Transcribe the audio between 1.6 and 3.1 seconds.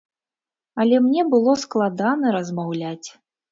складана размаўляць.